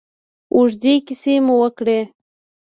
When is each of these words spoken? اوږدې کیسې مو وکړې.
اوږدې 0.55 0.93
کیسې 1.07 1.33
مو 1.45 1.53
وکړې. 1.61 1.99